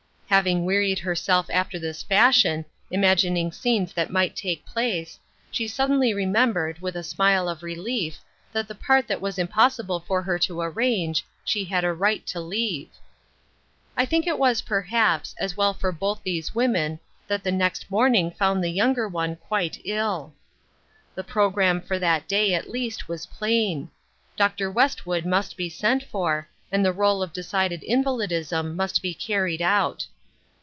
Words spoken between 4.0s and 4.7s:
might take